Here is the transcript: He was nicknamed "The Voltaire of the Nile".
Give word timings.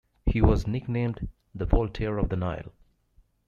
He 0.25 0.41
was 0.41 0.65
nicknamed 0.65 1.27
"The 1.53 1.67
Voltaire 1.67 2.17
of 2.17 2.29
the 2.29 2.35
Nile". 2.35 2.71